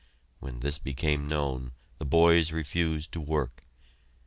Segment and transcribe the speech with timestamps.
[0.39, 3.63] When this became known, the boys refused to work!